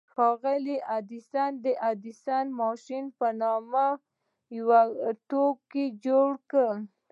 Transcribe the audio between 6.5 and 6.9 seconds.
کړ.